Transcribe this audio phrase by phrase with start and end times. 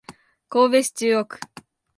[0.49, 1.39] 神戸市中央区